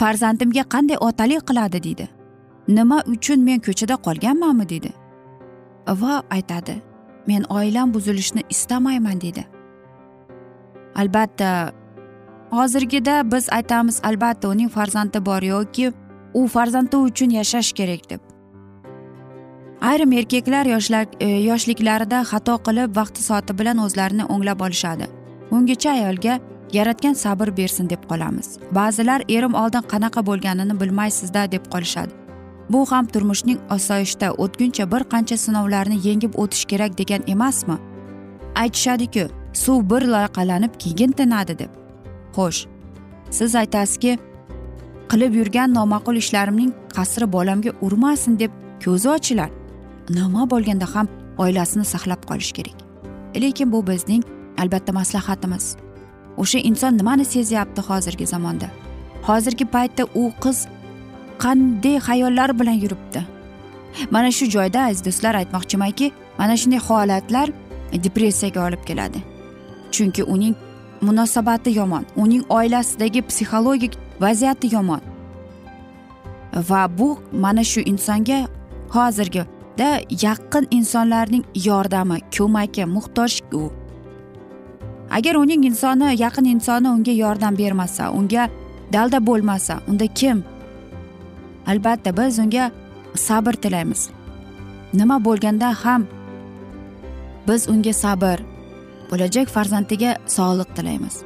Farzandimga 0.00 0.64
qanday 0.74 0.98
otalik 1.08 1.42
qiladi 1.48 1.82
deydi. 1.86 2.08
Nima 2.68 2.98
uchun 3.14 3.40
men 3.48 3.58
ko'chada 3.66 3.96
qolganmanmi 4.06 4.68
deydi. 4.72 4.90
Va 6.00 6.22
aytadi 6.36 6.74
men 7.26 7.42
oilam 7.58 7.94
buzilishini 7.94 8.42
istamayman 8.50 9.20
deydi. 9.20 9.44
Albatta 10.94 11.72
hozirgida 12.50 13.32
biz 13.32 13.48
aytamiz 13.58 14.00
albatta 14.02 14.48
uning 14.48 14.70
farzandi 14.76 15.26
bor 15.26 15.42
yoki 15.42 15.92
u 16.34 16.46
farzandi 16.48 16.96
uchun 16.96 17.30
yashash 17.30 17.72
kerak 17.72 18.10
deb. 18.10 18.20
Ayrim 19.80 20.12
erkaklar 20.12 20.66
yoshlar 20.66 21.06
e, 21.20 21.28
yoshliklarida 21.50 22.22
xato 22.30 22.54
qilib 22.66 22.96
vaqti 22.96 23.22
soati 23.22 23.58
bilan 23.58 23.78
o'zlarini 23.78 24.24
o'nglab 24.24 24.60
olishadi. 24.66 25.06
Ungacha 25.50 25.90
ayolga 25.90 26.40
yaratgan 26.72 27.12
sabr 27.12 27.56
bersin 27.56 27.90
deb 27.90 28.02
qolamiz. 28.10 28.58
Ba'zilar 28.72 29.22
erim 29.28 29.54
oldin 29.54 29.82
qanaqa 29.92 30.26
bo'lganini 30.26 30.80
bilmaysizda 30.80 31.52
deb 31.52 31.64
qolishadi. 31.72 32.12
Bu 32.70 32.86
ham 32.90 33.06
turmushning 33.06 33.58
osoyishta 33.70 34.30
o'tguncha 34.32 34.90
bir 34.92 35.02
qancha 35.12 35.36
sinovlarni 35.36 35.98
yengib 36.08 36.32
o'tish 36.42 36.64
kerak 36.64 36.98
degan 36.98 37.22
emasmi? 37.26 37.76
Aytishadiku 38.56 39.24
suv 39.52 39.90
bir 39.90 40.02
loyqalanib 40.14 40.78
keyin 40.78 41.12
tinadi 41.12 41.58
deb. 41.58 41.70
Xo'sh 42.36 42.66
siz 43.30 43.54
aytasizki 43.54 44.18
qilib 45.10 45.34
yurgan 45.40 45.74
noma'qul 45.74 46.16
ishlarimning 46.22 46.72
qasri 46.96 47.32
bolamga 47.32 47.70
urmasin 47.80 48.38
deb 48.38 48.50
ko'zi 48.84 49.08
ochilar. 49.16 49.50
Nima 50.10 50.50
bo'lganda 50.50 50.86
ham 50.94 51.08
oilasini 51.38 51.84
saqlab 51.84 52.20
qolish 52.30 52.52
kerak. 52.52 52.76
Lekin 53.42 53.72
bu 53.72 53.86
bizning 53.86 54.22
albatta 54.58 54.92
maslahatimiz. 54.92 55.76
O'sha 56.36 56.58
inson 56.58 56.98
nimani 56.98 57.24
sezyapti 57.24 57.80
hozirgi 57.80 58.26
zamonda? 58.26 58.68
Hozirgi 59.22 59.64
paytda 59.64 60.04
u 60.14 60.32
qiz 60.40 60.66
qanday 61.38 61.96
xayollar 62.08 62.58
bilan 62.60 62.78
yuribdi? 62.84 63.20
Mana 64.10 64.30
shu 64.32 64.46
joyda 64.46 64.80
aziz 64.88 65.04
do'stlar 65.04 65.34
aytmoqchimanki 65.34 66.12
mana 66.38 66.56
shunday 66.56 66.78
holatlar 66.88 67.48
depressiyaga 68.04 68.66
olib 68.66 68.82
keladi. 68.88 69.18
Chunki 69.94 70.22
uning 70.24 70.54
munosabati 71.00 71.70
yomon 71.78 72.04
uning 72.16 72.42
oilasidagi 72.48 73.22
psixologik 73.22 73.92
vaziyati 74.20 74.74
yomon. 74.74 75.00
Va 76.68 76.98
bu 76.98 77.18
mana 77.32 77.64
shu 77.64 77.80
insonga 77.80 78.46
hozirgida 78.96 79.90
yaqin 80.26 80.64
insonlarning 80.70 81.44
yordami 81.54 82.18
ko'magi 82.36 82.84
muhtoj 82.96 83.32
u. 83.52 83.83
agar 85.10 85.34
uning 85.34 85.64
insoni 85.64 86.20
yaqin 86.20 86.44
insoni 86.44 86.88
unga 86.88 87.12
yordam 87.12 87.58
bermasa 87.58 88.10
unga 88.12 88.48
dalda 88.92 89.26
bo'lmasa 89.26 89.80
unda 89.88 90.06
kim? 90.06 90.44
Albatta 91.66 92.16
biz 92.16 92.38
unga 92.38 92.70
sabr 93.14 93.52
tilaymiz. 93.52 94.10
Nima 94.94 95.24
bo'lganda 95.24 95.74
ham 95.84 96.06
biz 97.48 97.68
unga 97.68 97.92
sabr 97.92 98.38
bo'lajak 99.10 99.48
farzandiga 99.48 100.16
sog'liq 100.26 100.74
tilaymiz. 100.76 101.22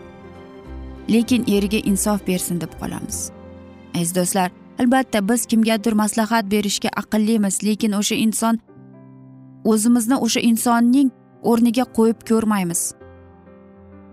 Lekin 1.09 1.45
eriga 1.49 1.79
insof 1.91 2.27
bersin 2.27 2.61
deb 2.61 2.73
qolamiz. 2.81 3.31
Aziz 3.95 4.15
do'stlar 4.15 4.51
albatta 4.79 5.29
biz 5.29 5.47
kimgadir 5.47 5.93
maslahat 5.93 6.51
berishga 6.51 6.91
aqllimiz 6.97 7.65
lekin 7.65 7.93
o'sha 7.93 8.15
inson 8.15 8.59
o'zimizni 9.65 10.17
o'sha 10.17 10.41
insonning 10.41 11.11
o'rniga 11.43 11.85
qo'yib 11.97 12.21
ko'rmaymiz. 12.29 12.98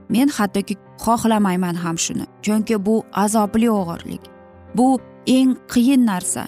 Men 0.10 0.28
hattoki 0.28 0.76
xohlamayman 1.06 1.76
ham 1.76 1.98
shuni 1.98 2.26
chunki 2.46 2.86
bu 2.86 3.04
azobli 3.14 3.70
og'irlik. 3.70 4.22
Bu 4.78 5.00
eng 5.28 5.56
qiyin 5.74 6.06
narsa. 6.06 6.44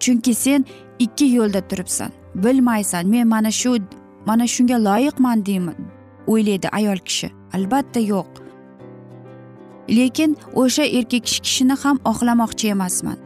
Chunki 0.00 0.34
sen 0.34 0.64
ikki 0.98 1.24
yo'lda 1.24 1.60
turibsan. 1.68 2.10
Bilmaysan 2.34 3.06
men 3.06 3.28
mana 3.28 3.50
shu 3.50 3.76
mana 4.26 4.46
shunga 4.54 4.76
loyiqman 4.88 5.46
deyman 5.46 5.76
o'ylaydi 6.26 6.68
ayol 6.68 6.98
kishi. 7.08 7.30
Albatta 7.54 8.00
yo'q. 8.00 8.30
Lekin 9.88 10.36
o'sha 10.54 10.84
erkak 10.98 11.24
kishini 11.26 11.74
ham 11.82 11.96
oqlamoqchi 12.10 12.66
emasman. 12.74 13.18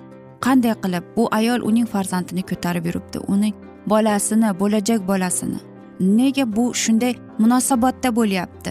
Qanday 0.44 0.74
qilib 0.82 1.04
bu 1.16 1.28
ayol 1.38 1.60
uning 1.68 1.86
farzandini 1.94 2.42
ko'tarib 2.50 2.84
yuribdi 2.88 3.18
uning 3.34 3.54
bolasini 3.86 4.50
bo'lajak 4.60 5.00
bolasini? 5.08 5.60
Nega 6.00 6.44
bu 6.56 6.64
shunday 6.82 7.14
munosabatda 7.38 8.16
bo'lyapti? 8.18 8.70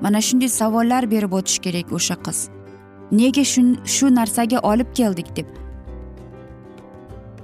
Mana 0.00 0.20
shunday 0.28 0.48
savollar 0.48 1.10
berib 1.10 1.32
o'tish 1.32 1.58
kerak 1.64 1.92
o'sha 1.92 2.16
qiz. 2.26 2.38
Nega 3.12 3.44
shu 3.94 4.14
narsaga 4.18 4.58
olib 4.70 4.94
keldik 4.94 5.36
deb. 5.36 5.48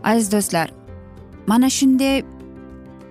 Aziz 0.05 0.33
do'stlar 0.33 0.69
mana 1.47 1.71
shunday 1.71 2.25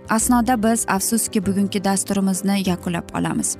asnoda 0.10 0.64
biz 0.64 0.86
afsuski 0.88 1.46
bugungi 1.46 1.84
dasturimizni 1.84 2.56
yakunlab 2.70 3.08
qolamiz 3.16 3.58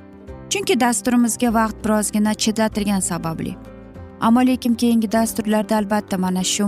chunki 0.50 0.80
dasturimizga 0.80 1.54
vaqt 1.54 1.76
birozgina 1.84 2.34
chetlatilgani 2.34 3.02
sababli. 3.02 3.56
Ammo 4.20 4.40
lekin 4.46 4.74
keyingi 4.74 5.12
dasturlarda 5.12 5.76
albatta 5.76 6.18
mana 6.18 6.44
shu 6.44 6.66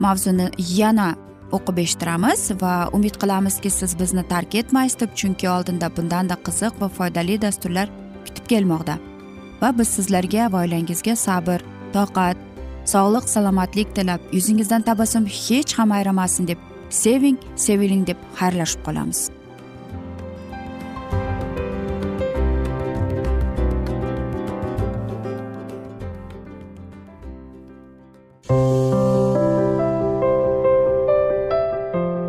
mavzuni 0.00 0.46
yana 0.80 1.14
o'qib 1.52 1.78
eshittiramiz 1.84 2.50
va 2.62 2.74
umid 2.92 3.14
qilamizki 3.22 3.70
siz 3.70 3.98
bizni 4.00 4.24
tark 4.32 4.54
etmaysiz 4.54 5.00
deb 5.00 5.10
chunki 5.20 5.48
oldinda 5.50 5.96
bundanda 5.96 6.36
qiziq 6.46 6.80
va 6.80 6.88
foydali 6.88 7.42
dasturlar 7.42 7.88
kelmoqda. 8.52 8.98
Va 9.62 9.70
biz 9.78 9.88
sizlarga 9.96 10.52
va 10.52 10.64
oilangizga 10.64 11.16
sabr 11.26 11.60
toqat 11.96 12.38
sog'lik 12.92 13.26
salomatlik 13.34 13.94
tilab 13.96 14.20
yuzingizdan 14.36 14.82
tabassum 14.88 15.26
hech 15.26 15.74
ham 15.78 15.92
ayrimasin 15.98 16.48
deb 16.48 16.58
seving 17.02 17.38
seviling 17.66 18.06
deb 18.06 18.18
xayrlashib 18.40 18.82
qolamiz. 18.86 19.20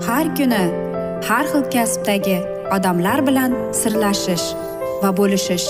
Har 0.08 0.26
kuni 0.38 0.64
har 1.30 1.46
xil 1.52 1.64
kasbdagi 1.76 2.38
odamlar 2.76 3.20
bilan 3.28 3.56
sirlashish 3.82 4.48
va 5.02 5.10
bo'lishish 5.20 5.70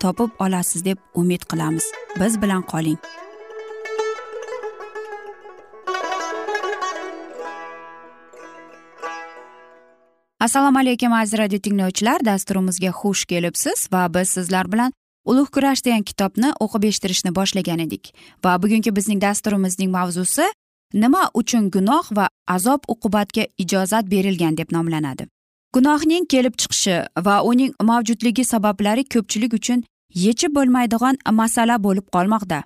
topib 0.00 0.30
olasiz 0.38 0.84
deb 0.84 0.98
umid 1.14 1.42
qilamiz. 1.50 1.84
Biz 2.20 2.42
bilan 2.42 2.62
qoling. 2.62 2.98
Assalomu 10.40 10.78
alaykum 10.78 11.12
aziz 11.12 11.38
radio 11.38 11.58
tinglovchilar. 11.58 12.24
Dasturimizga 12.24 12.90
xush 12.90 13.24
kelibsiz 13.24 13.88
va 13.92 14.14
biz 14.14 14.28
sizlar 14.28 14.72
bilan 14.72 14.92
ulug' 15.24 15.50
kurash 15.50 15.84
degan 15.84 16.02
kitobni 16.02 16.52
o'qib 16.60 16.84
eshittirishni 16.88 17.34
boshlagan 17.34 17.78
edik. 17.86 18.12
Va 18.44 18.62
bugungi 18.62 18.96
bizning 18.96 19.22
dasturimizning 19.22 19.90
mavzusi 19.90 20.46
nima 20.94 21.30
uchun 21.34 21.70
gunoh 21.70 22.12
va 22.18 22.28
azob 22.46 22.86
uqubatga 22.88 23.46
ijozat 23.58 24.10
berilgan 24.10 24.56
deb 24.56 24.72
nomlanadi. 24.72 25.26
Gunohning 25.76 26.24
kelib 26.32 26.54
chiqishi 26.60 26.94
va 27.26 27.34
uning 27.48 27.72
mavjudligi 27.88 28.44
sabablari 28.50 29.02
ko'pchilik 29.14 29.54
uchun 29.58 29.82
yechib 30.24 30.52
bo'lmaydigan 30.58 31.16
masala 31.40 31.76
bo'lib 31.86 32.06
qolmoqda. 32.14 32.60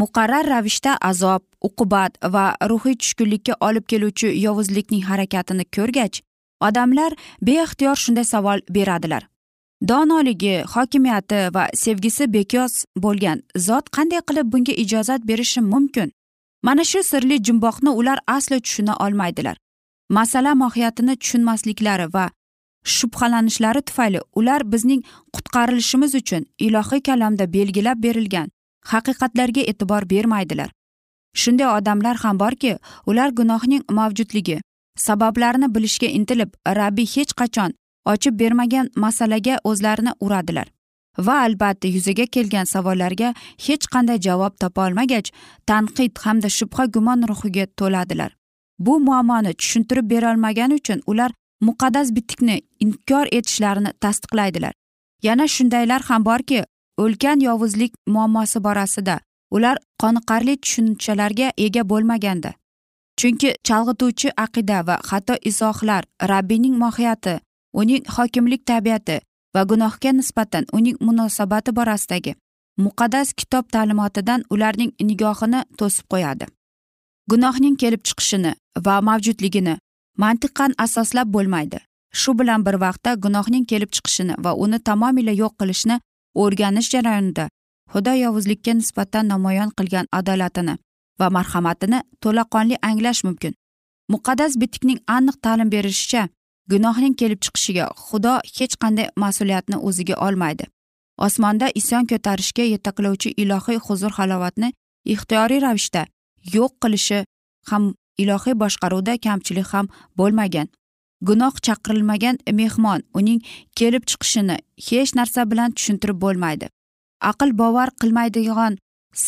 Muqarrar 0.00 0.46
ravishda 0.52 0.92
azob 1.10 1.42
uqubat 1.68 2.12
va 2.34 2.44
ruhiy 2.70 2.96
tushkunlikka 3.00 3.54
olib 3.68 3.84
keluvchi 3.92 4.30
yovuzlikning 4.44 5.02
harakatini 5.08 5.64
ko'rgach 5.76 6.20
odamlar 6.68 7.16
beixtiyor 7.48 7.96
shunday 8.04 8.26
savol 8.34 8.62
beradilar. 8.76 9.22
Donoligi 9.88 10.54
hokimiyati 10.74 11.40
va 11.56 11.64
sevgisi 11.84 12.30
bekoz 12.36 12.72
bo'lgan 13.06 13.42
zot 13.66 13.90
qanday 13.96 14.22
qilib 14.28 14.52
bunga 14.52 14.78
ijozat 14.84 15.26
berishi 15.30 15.60
mumkin? 15.72 16.14
Mana 16.62 16.84
shu 16.90 17.02
sirli 17.10 17.42
jumboqni 17.46 17.90
ular 18.00 18.18
aslo 18.36 18.56
tushuna 18.64 18.94
olmaydilar. 19.04 19.56
Masala 20.10 20.54
mohiyatini 20.54 21.14
tushunmasliklari 21.16 22.08
va 22.14 22.30
shubhalanishlari 22.84 23.82
tufayli 23.82 24.20
ular 24.34 24.72
bizning 24.72 25.02
qutqarilishimiz 25.34 26.14
uchun 26.14 26.46
ilohiy 26.58 27.00
kalamda 27.00 27.52
belgilab 27.52 28.02
berilgan 28.02 28.48
haqiqatlarga 28.92 29.60
e'tibor 29.60 30.10
bermaydilar. 30.10 30.70
Shunday 31.34 31.66
odamlar 31.66 32.16
ham 32.16 32.38
borki 32.40 32.78
ular 33.06 33.28
gunohning 33.28 33.82
mavjudligi 33.90 34.60
sabablarini 34.96 35.74
bilishga 35.74 36.06
intilib 36.06 36.50
rabbiy 36.66 37.06
hech 37.16 37.32
qachon 37.40 37.74
ochib 38.12 38.38
bermagan 38.38 38.90
masalaga 38.96 39.58
o'zlarini 39.64 40.12
uradilar 40.20 40.68
va 41.18 41.40
albatta 41.46 41.88
yuzaga 41.88 42.26
kelgan 42.26 42.66
savollarga 42.74 43.34
hech 43.66 43.86
qanday 43.94 44.18
javob 44.26 44.58
topolmagach 44.62 45.30
tanqid 45.70 46.18
hamda 46.24 46.48
shubha 46.58 46.86
gumon 46.86 47.28
ruhiga 47.30 47.66
to'ladilar. 47.78 48.30
Bu 48.78 49.00
muammoni 49.00 49.54
tushuntirib 49.54 50.10
berolmagani 50.10 50.74
uchun 50.74 51.02
ular 51.06 51.30
muqaddas 51.66 52.08
bitikni 52.16 52.56
inkor 52.84 53.26
etishlarini 53.38 53.92
tasdiqlaydilar. 54.02 54.72
Yana 55.22 55.46
shundaylar 55.54 56.02
ham 56.08 56.24
borki 56.24 56.64
ulkan 56.98 57.40
yovuzlik 57.40 57.92
muammosi 58.06 58.64
borasida 58.66 59.16
ular 59.50 59.76
qoniqarli 60.02 60.54
tushunchalarga 60.62 61.48
ega 61.56 61.82
bo'lmagandi. 61.90 62.50
Chunki 63.18 63.50
chalg'ituvchi 63.66 64.28
aqida 64.44 64.78
va 64.86 64.96
xato 65.08 65.34
izohlar 65.50 66.02
rabbiyning 66.30 66.74
mohiyati 66.82 67.34
uning 67.80 68.02
hokimlik 68.16 68.66
tabiati 68.66 69.16
va 69.54 69.62
gunohga 69.70 70.10
nisbatan 70.12 70.64
uning 70.72 70.96
munosabati 71.06 71.70
borasidagi 71.78 72.34
muqaddas 72.84 73.28
kitob 73.40 73.64
ta'limotidan 73.74 74.44
ularning 74.50 74.92
nigohini 75.08 75.60
to'sib 75.78 76.06
qo'yadi. 76.12 76.46
Gunohning 77.30 77.76
kelib 77.82 78.02
chiqishini 78.08 78.52
va 78.86 78.94
mavjudligini 79.08 79.74
mantiqan 80.22 80.72
asoslab 80.78 81.28
bo'lmaydi. 81.34 81.78
Shu 82.20 82.38
bilan 82.38 82.66
bir 82.66 82.76
vaqtda 82.84 83.14
gunohning 83.24 83.64
kelib 83.70 83.90
chiqishini 83.96 84.34
va 84.44 84.52
uni 84.64 84.78
tamomila 84.88 85.32
yo'q 85.42 85.54
qilishni 85.60 85.96
o'rganish 86.42 86.90
jarayonida 86.94 87.48
xudo 87.92 88.12
yovuzlikka 88.24 88.72
nisbatan 88.80 89.28
namoyon 89.32 89.70
qilgan 89.78 90.06
adolatini 90.18 90.74
va 91.20 91.28
marhamatini 91.36 91.98
to'laqonli 92.22 92.76
anglash 92.88 93.24
mumkin. 93.26 93.52
Muqaddas 94.12 94.52
bitikning 94.60 95.00
aniq 95.16 95.36
ta'lim 95.44 95.68
berishicha 95.74 96.22
gunohning 96.72 97.14
kelib 97.20 97.40
chiqishiga 97.44 97.84
xudo 98.06 98.34
hech 98.56 98.74
qanday 98.82 99.08
mas'uliyatni 99.22 99.76
o'ziga 99.88 100.16
olmaydi. 100.26 100.64
Osmonda 101.26 101.66
isyon 101.80 102.04
ko'tarishga 102.10 102.64
yetaklovchi 102.74 103.30
ilohiy 103.42 103.78
huzur 103.86 104.12
halovatni 104.18 104.68
ixtiyoriy 105.12 105.60
ravishda 105.66 106.02
yo'q 106.56 106.72
qilishi 106.82 107.18
ham 107.70 107.84
ilohiy 108.22 108.54
boshqaruvda 108.62 109.18
kamchilik 109.26 109.68
ham 109.74 109.86
bo'lmagan. 110.18 110.68
Gunoh 111.28 111.54
chaqirilmagan 111.66 112.36
mehmon 112.60 113.00
uning 113.18 113.40
kelib 113.78 114.04
chiqishini 114.10 114.56
hech 114.88 115.14
narsa 115.18 115.50
bilan 115.50 115.70
tushuntirib 115.76 116.18
bo'lmaydi. 116.24 116.66
Aql 117.30 117.50
bovar 117.60 117.88
qilmaydigan 118.00 118.78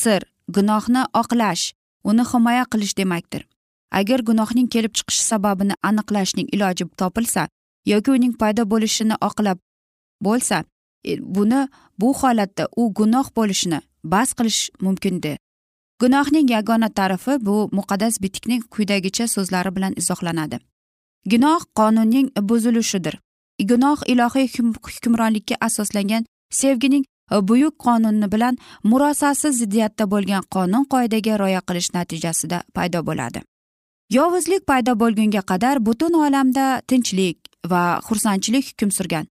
sir 0.01 0.20
gunohni 0.57 1.03
oqlash 1.22 1.64
uni 2.05 2.25
himoya 2.33 2.64
qilish 2.72 2.94
demakdir. 3.01 3.42
Agar 3.90 4.20
gunohning 4.29 4.68
kelib 4.75 4.92
chiqishi 4.99 5.22
sababini 5.31 5.75
aniqlashning 5.88 6.49
iloji 6.55 6.85
topilsa 7.01 7.49
yoki 7.92 8.11
uning 8.11 8.35
paydo 8.40 8.62
bo'lishini 8.72 9.16
oqlab 9.29 9.59
bo'lsa 10.27 10.64
e, 11.05 11.12
buni 11.35 11.68
bu 12.01 12.12
holatda 12.20 12.68
u 12.77 12.92
gunoh 12.99 13.27
bo'lishini 13.37 13.79
bas 14.05 14.29
qilish 14.38 14.62
mumkindi 14.85 15.33
gunohning 16.01 16.51
yagona 16.51 16.89
tarifi 16.89 17.47
bu 17.47 17.69
muqaddas 17.73 18.23
bitikning 18.23 18.63
quyidagicha 18.73 19.27
so'zlari 19.29 19.77
bilan 19.77 19.93
izohlanadi. 19.97 20.59
Gunoh 21.27 21.61
qonunning 21.79 22.31
buzilishidir. 22.49 23.15
Gunoh 23.71 23.99
ilohiy 24.07 24.49
hukmronlikka 24.57 25.57
asoslangan 25.61 26.25
sevgining 26.51 27.05
buyuk 27.31 27.79
qonuni 27.79 28.33
bilan 28.33 28.59
murosasiz 28.85 29.59
ziddiyatda 29.59 30.11
bo'lgan 30.11 30.43
qonun 30.55 30.85
qoidaga 30.93 31.39
rioya 31.39 31.61
qilish 31.69 31.91
natijasida 31.95 32.63
paydo 32.75 33.01
bo'ladi. 33.07 33.41
Yovuzlik 34.17 34.67
paydo 34.67 34.93
bo'lgunga 35.03 35.43
qadar 35.51 35.77
butun 35.87 36.13
olamda 36.27 36.83
tinchlik 36.89 37.39
va 37.71 37.83
xursandchilik 38.07 38.65
hukm 38.71 38.91
surgan. 38.99 39.25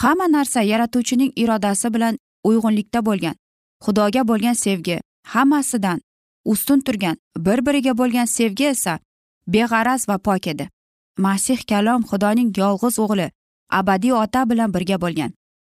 Hamma 0.00 0.26
narsa 0.36 0.60
yaratuvchining 0.62 1.32
irodasi 1.42 1.94
bilan 1.94 2.18
uyg'unlikda 2.48 3.00
bo'lgan 3.08 3.36
xudoga 3.84 4.22
bo'lgan 4.30 4.56
sevgi 4.64 5.00
hammasidan 5.34 6.00
ustun 6.44 6.80
turgan 6.80 7.16
bir 7.46 7.58
biriga 7.66 7.92
bo'lgan 8.00 8.28
sevgi 8.36 8.66
esa 8.74 8.98
beg'araz 9.54 10.08
va 10.08 10.18
pok 10.18 10.46
edi. 10.46 10.68
Masih 11.18 11.58
kalom 11.70 12.02
xudoning 12.10 12.50
yolg'iz 12.60 12.98
o'g'li 13.04 13.26
abadiy 13.78 14.12
ota 14.12 14.50
bilan 14.50 14.74
birga 14.74 14.96
bo'lgan. 15.04 15.30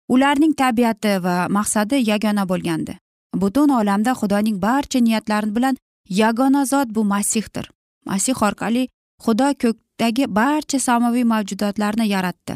Ularning 0.09 0.55
tabiati 0.61 1.13
va 1.25 1.37
maqsadi 1.57 1.97
yagona 2.11 2.45
bo'lgandi. 2.53 2.99
Butun 3.41 3.69
olamda 3.81 4.13
xudoning 4.21 4.57
barcha 4.63 4.99
niyatlari 5.07 5.55
bilan 5.57 5.77
yagona 6.21 6.65
zot 6.73 6.89
bu 6.97 7.05
masihdir. 7.05 7.71
Masih 8.07 8.43
orqali 8.47 8.89
xudo 9.25 9.49
ko'kdagi 9.63 10.25
barcha 10.39 10.79
samoviy 10.79 11.25
mavjudotlarni 11.33 12.07
yaratdi. 12.15 12.55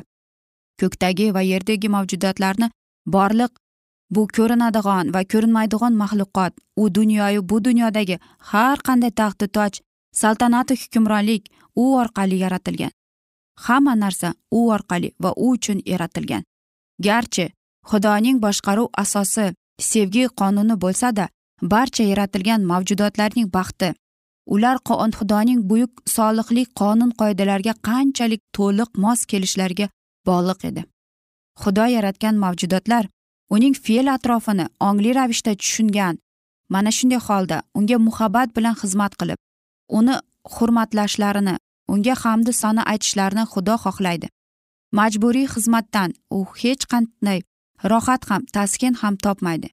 Ko'kdagi 0.81 1.35
va 1.35 1.43
yerdagi 1.53 1.89
mavjudotlarni 1.97 2.71
borliq 3.15 3.53
bu 4.11 4.27
ko'rinadigan 4.37 5.15
va 5.15 5.23
ko'rinmaydigan 5.33 5.95
maxluqot 6.03 6.53
u 6.77 6.95
dunyoyu 6.95 7.49
bu 7.51 7.65
dunyodagi 7.65 8.19
har 8.39 8.79
qanday 8.87 9.11
taxti 9.21 9.47
toj 9.57 9.73
saltanatu 10.21 10.75
hukmronlik 10.75 11.43
u 11.77 11.85
orqali 12.01 12.37
yaratilgan. 12.45 12.93
Hamma 13.65 13.95
narsa 13.95 14.35
u 14.51 14.61
orqali 14.75 15.09
va 15.23 15.31
u 15.37 15.51
uchun 15.51 15.79
yaratilgan. 15.87 16.43
Garchi 17.07 17.47
xudoning 17.91 18.39
boshqaruv 18.45 18.89
asosi 19.03 19.47
sevgi 19.81 20.25
qonuni 20.41 20.77
bo'lsada 20.85 21.29
barcha 21.63 22.05
yaratilgan 22.13 22.61
mavjudotlarning 22.71 23.49
baxti. 23.57 23.95
Ular 24.55 24.77
xudoning 25.19 25.61
buyuk 25.71 25.93
solihlik 26.17 26.69
qonun 26.81 27.11
qoidalariga 27.21 27.75
qanchalik 27.89 28.41
to'liq 28.57 28.91
mos 29.05 29.21
kelishlariga 29.31 29.87
bog'liq 30.27 30.61
edi. 30.71 30.83
Xudo 31.63 31.85
yaratgan 31.97 32.35
mavjudotlar 32.45 33.05
uning 33.51 33.75
fe'l 33.85 34.09
atrofini 34.17 34.67
ongli 34.89 35.11
ravishda 35.19 35.53
tushungan 35.55 36.19
mana 36.69 36.91
shunday 36.91 37.21
holda 37.27 37.63
unga 37.79 37.99
muhabbat 38.07 38.49
bilan 38.57 38.75
xizmat 38.83 39.13
qilib 39.21 39.39
uni 39.99 40.15
hurmatlashlarini 40.55 41.55
unga 41.89 42.15
hamdu 42.23 42.53
sano 42.53 42.83
aytishlarini 42.93 43.45
xudo 43.53 43.75
xohlaydi. 43.85 44.29
Majburiy 44.99 45.47
xizmatdan 45.55 46.11
u 46.37 46.39
hech 46.61 46.85
qanday 46.93 47.41
rohat 47.91 48.23
ham 48.31 48.43
taskin 48.55 48.95
ham 49.03 49.17
topmaydi. 49.17 49.69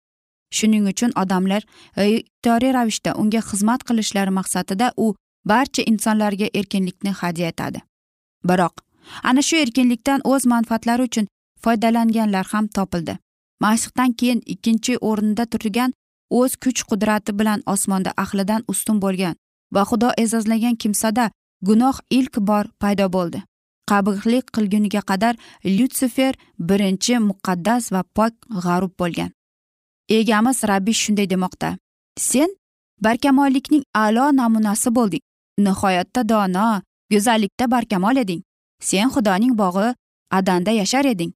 Shuning 0.58 0.86
uchun 0.92 1.12
odamlar 1.22 1.62
e, 1.96 2.04
ixtiyoriy 2.18 2.74
ravishda 2.78 3.12
unga 3.22 3.42
xizmat 3.50 3.82
qilishlari 3.88 4.32
maqsadida 4.40 4.88
u 4.98 5.08
barcha 5.52 5.84
insonlarga 5.92 6.48
erkinlikni 6.60 7.12
hadya 7.22 7.48
etadi. 7.54 7.80
Biroq 8.50 8.76
ana 9.30 9.42
shu 9.48 9.56
erkinlikdan 9.64 10.20
o'z 10.32 10.46
manfaatlari 10.54 11.04
uchun 11.10 11.28
foydalanganlar 11.64 12.46
ham 12.54 12.68
topildi. 12.68 13.18
Masihdan 13.64 14.12
keyin 14.20 14.42
ikkinchi 14.54 14.94
o'rinda 15.10 15.46
turgan 15.52 15.92
o'z 16.40 16.52
kuch 16.64 16.82
qudrati 16.90 17.32
bilan 17.40 17.60
osmonda 17.74 18.12
ahlidan 18.24 18.62
ustun 18.72 18.98
bo'lgan 19.04 19.36
va 19.76 19.82
xudo 19.90 20.10
e'zozlagan 20.24 20.76
kimsada 20.82 21.26
gunoh 21.68 21.98
ilk 22.18 22.36
bor 22.50 22.66
paydo 22.82 23.08
bo'ldi. 23.16 23.40
Qabihlik 23.90 24.46
qilguniga 24.56 25.02
qadar 25.10 25.36
lyutsifer 25.66 26.34
birinchi 26.70 27.16
muqaddas 27.30 27.84
va 27.94 28.02
pok 28.16 28.34
g'arub 28.64 28.94
bo'lgan. 29.02 29.32
Egamiz 30.18 30.58
rabbiy 30.72 30.96
shunday 31.02 31.28
demoqda. 31.34 31.70
Sen 32.30 32.50
barkamollikning 33.06 33.84
a'lo 34.04 34.26
namunasi 34.40 34.90
bo'lding. 34.98 35.24
Nihoyatda 35.66 36.22
dono 36.30 36.82
go'zallikda 37.12 37.66
barkamol 37.74 38.18
eding. 38.24 38.42
Sen 38.90 39.08
xudoning 39.14 39.54
bog'i 39.62 39.88
adanda 40.38 40.72
yashar 40.82 41.06
eding. 41.14 41.32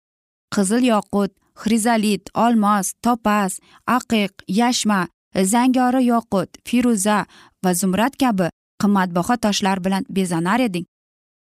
Qizil 0.54 0.84
yoqut 0.94 1.32
xrizolit 1.62 2.24
olmos 2.46 2.94
topaz 3.04 3.60
aqiq 3.98 4.34
yashma 4.48 5.08
zangori 5.52 6.02
yoqut 6.12 6.50
firuza 6.68 7.26
va 7.64 7.72
zumrad 7.74 8.14
kabi 8.24 8.48
qimmatbaho 8.82 9.36
toshlar 9.46 9.78
bilan 9.86 10.04
bezanar 10.10 10.60
eding. 10.60 10.86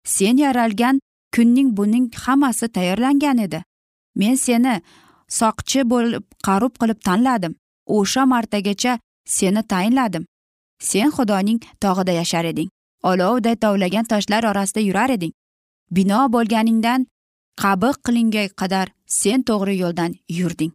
Sen 0.06 0.38
yaralgan 0.38 1.00
kunning 1.36 1.78
buning 1.78 2.12
hammasi 2.24 2.68
tayyorlangan 2.76 3.38
edi. 3.38 3.64
Men 4.16 4.36
seni 4.36 4.82
soqchi 5.40 5.82
bo'lib 5.92 6.24
qarub 6.48 6.74
qilib 6.82 7.00
tanladim. 7.08 7.54
O'sha 7.88 8.24
martagacha 8.34 9.00
seni 9.26 9.64
tayinladim. 9.64 10.26
Sen 10.80 11.10
xudoning 11.16 11.60
tog'ida 11.84 12.12
yashar 12.12 12.46
eding. 12.46 12.70
Olovday 13.04 13.56
tovlagan 13.56 14.06
toshlar 14.12 14.44
orasida 14.52 14.80
yurar 14.80 15.10
eding. 15.10 15.34
Bino 15.92 16.20
bo'lganingdan 16.34 17.08
qabih 17.62 17.96
qilingay 18.06 18.48
qadar 18.62 18.88
sen 19.10 19.44
to'g'ri 19.44 19.76
yo'ldan 19.84 20.16
yurding. 20.30 20.72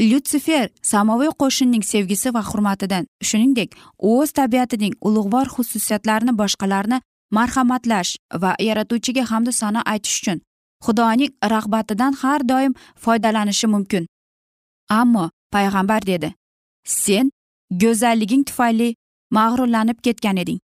Lyutsifer 0.00 0.68
samoviy 0.82 1.30
qo'shinning 1.42 1.84
sevgisi 1.92 2.34
va 2.34 2.42
hurmatidan 2.50 3.04
shuningdek 3.28 3.70
o'z 4.12 4.32
tabiatining 4.38 4.94
ulug'vor 5.06 5.46
xususiyatlarini 5.54 6.32
boshqalarni 6.40 6.98
marhamatlash 7.36 8.16
va 8.42 8.52
yaratuvchiga 8.68 9.24
hamdu 9.30 9.52
sano 9.60 9.80
aytish 9.92 10.16
uchun 10.20 10.38
xudoning 10.84 11.32
rag'batidan 11.52 12.12
har 12.22 12.40
doim 12.48 12.74
foydalanishi 13.04 13.66
mumkin. 13.66 14.06
Ammo 14.90 15.30
payg'ambar 15.54 16.06
dedi 16.06 16.34
sen 16.84 17.30
go'zalliging 17.82 18.44
tufayli 18.48 18.94
mag'rurlanib 19.36 19.98
ketgan 20.06 20.36
eding. 20.36 20.60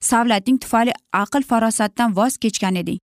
Savlating 0.00 0.58
tufayli 0.62 0.92
aql 1.22 1.42
farosatdan 1.50 2.16
voz 2.16 2.36
kechgan 2.42 2.76
eding. 2.82 2.98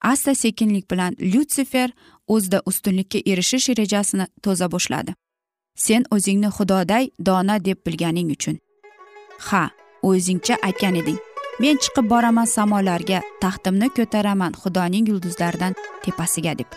Asta 0.00 0.34
sekinlik 0.34 0.90
bilan 0.90 1.16
lyutsifer 1.20 1.90
o'zida 2.28 2.62
ustunlikka 2.66 3.18
erishish 3.26 3.68
rejasini 3.78 4.26
to'za 4.42 4.70
boshladi. 4.70 5.14
Sen 5.76 6.04
o'zingni 6.10 6.50
xudoday 6.56 7.10
dono 7.26 7.56
deb 7.64 7.78
bilganing 7.86 8.30
uchun. 8.36 8.58
Ha 9.38 9.70
o'zingcha 10.02 10.56
aytgan 10.62 10.94
eding. 10.94 11.18
Men 11.60 11.76
chiqib 11.82 12.06
boraman 12.10 12.46
samolarga 12.46 13.22
taxtimni 13.40 13.88
ko'taraman 13.96 14.52
xudoning 14.62 15.08
yulduzlaridan 15.10 15.74
tepasiga 16.04 16.58
deb. 16.58 16.70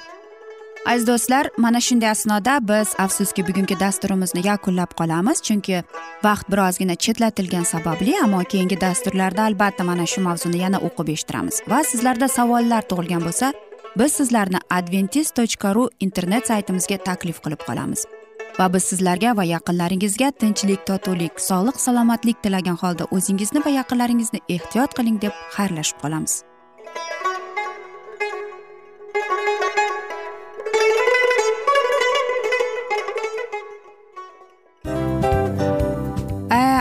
Aziz 0.86 1.08
do'stlar 1.08 1.50
mana 1.58 1.80
shunday 1.82 2.10
asnoda 2.10 2.60
biz 2.68 2.90
afsuski 2.98 3.48
bugungi 3.48 3.80
dasturimizni 3.80 4.42
yakunlab 4.48 4.92
qolamiz 5.00 5.42
chunki 5.48 5.84
vaqt 6.24 6.46
birozgina 6.52 6.96
chetlatilgani 6.96 7.66
sababli 7.66 8.14
ammo 8.24 8.44
keyingi 8.52 8.82
dasturlarda 8.82 9.44
albatta 9.44 9.84
mana 9.84 10.06
shu 10.06 10.22
mavzuni 10.22 10.58
yana 10.58 10.78
o'qib 10.88 11.08
eshittiramiz. 11.14 11.62
Va 11.72 11.84
sizlarda 11.92 12.28
savollar 12.28 12.82
tug'ilgan 12.90 13.22
bo'lsa 13.28 13.54
biz 14.00 14.12
sizlarni 14.20 14.60
adventis 14.78 15.32
tochka 15.38 15.76
ru 15.76 15.90
internet 16.00 16.48
saytimizga 16.52 16.98
taklif 17.10 17.38
qilib 17.44 17.62
qolamiz. 17.68 18.06
Va 18.60 18.74
biz 18.74 18.84
sizlarga 18.92 19.38
va 19.38 19.44
yaqinlaringizga 19.56 20.32
tinchlik 20.42 20.86
totuvlik 20.90 21.34
sog'lik 21.50 21.78
salomatlik 21.86 22.38
tilagan 22.44 22.78
holda 22.84 23.06
o'zingizni 23.16 23.66
va 23.66 23.72
yaqinlaringizni 23.80 24.40
ehtiyot 24.56 24.98
qiling 24.98 25.22
deb 25.22 25.34
xayrlashib 25.58 26.02
qolamiz. 26.04 26.34